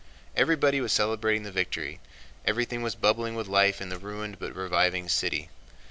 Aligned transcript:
Everybody 0.35 0.81
was 0.81 0.91
celebrating 0.91 1.43
the 1.43 1.51
victory, 1.51 1.99
everything 2.43 2.81
was 2.81 2.95
bubbling 2.95 3.35
with 3.35 3.45
life 3.47 3.79
in 3.79 3.89
the 3.89 3.99
ruined 3.99 4.39
but 4.39 4.55
reviving 4.55 5.07
city. 5.07 5.49